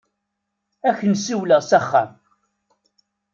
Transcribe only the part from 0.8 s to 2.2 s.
Ad ak-n-siwleɣ s axxam.